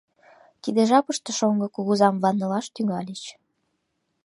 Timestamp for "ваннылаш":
2.23-2.65